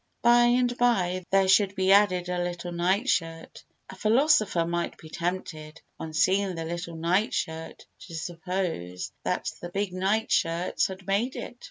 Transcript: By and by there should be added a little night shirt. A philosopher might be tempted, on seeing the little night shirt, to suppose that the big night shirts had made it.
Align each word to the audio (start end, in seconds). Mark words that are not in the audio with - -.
By 0.23 0.45
and 0.45 0.75
by 0.79 1.27
there 1.29 1.47
should 1.47 1.75
be 1.75 1.91
added 1.91 2.27
a 2.27 2.41
little 2.43 2.71
night 2.71 3.07
shirt. 3.07 3.63
A 3.87 3.95
philosopher 3.95 4.65
might 4.65 4.97
be 4.97 5.09
tempted, 5.09 5.79
on 5.99 6.11
seeing 6.13 6.55
the 6.55 6.65
little 6.65 6.95
night 6.95 7.35
shirt, 7.35 7.85
to 8.07 8.15
suppose 8.15 9.11
that 9.23 9.51
the 9.61 9.69
big 9.69 9.93
night 9.93 10.31
shirts 10.31 10.87
had 10.87 11.05
made 11.05 11.35
it. 11.35 11.55